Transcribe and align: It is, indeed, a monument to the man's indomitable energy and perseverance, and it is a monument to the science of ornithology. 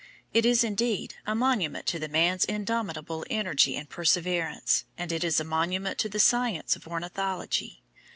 It 0.33 0.47
is, 0.47 0.63
indeed, 0.63 1.13
a 1.27 1.35
monument 1.35 1.85
to 1.85 1.99
the 1.99 2.07
man's 2.07 2.43
indomitable 2.45 3.23
energy 3.29 3.75
and 3.75 3.87
perseverance, 3.87 4.83
and 4.97 5.11
it 5.11 5.23
is 5.23 5.39
a 5.39 5.43
monument 5.43 5.99
to 5.99 6.09
the 6.09 6.17
science 6.19 6.75
of 6.75 6.87
ornithology. 6.87 7.83